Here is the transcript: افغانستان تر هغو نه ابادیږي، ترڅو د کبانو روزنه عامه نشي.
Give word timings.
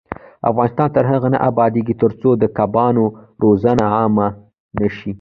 افغانستان 0.49 0.87
تر 0.95 1.03
هغو 1.11 1.27
نه 1.33 1.37
ابادیږي، 1.49 1.93
ترڅو 2.01 2.29
د 2.37 2.43
کبانو 2.57 3.05
روزنه 3.43 3.85
عامه 3.97 4.27
نشي. 4.79 5.09